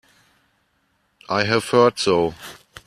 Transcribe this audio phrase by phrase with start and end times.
[1.29, 2.33] I have heard so.